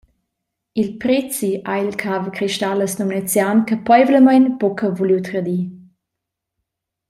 Il 0.79 0.97
prezi 1.03 1.51
ha 1.69 1.75
il 1.85 1.93
cavacristallas 2.01 2.93
lumnezian 2.99 3.57
capeivlamein 3.69 4.45
buca 4.59 4.87
vuliu 4.97 5.19
tradir. 5.27 5.63